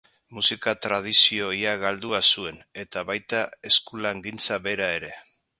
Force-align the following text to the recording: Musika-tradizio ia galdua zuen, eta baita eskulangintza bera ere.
Musika-tradizio 0.35 1.49
ia 1.57 1.75
galdua 1.83 2.23
zuen, 2.31 2.57
eta 2.85 3.07
baita 3.13 3.45
eskulangintza 3.73 4.63
bera 4.69 4.93
ere. 4.99 5.17